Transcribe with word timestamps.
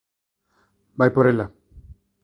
Vai 0.99 1.09
por 1.15 1.25
ela! 1.31 1.45